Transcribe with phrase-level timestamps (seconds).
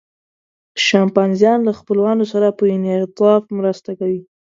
[0.85, 4.21] شامپانزیان له خپلوانو سره په انعطاف مرسته کوي.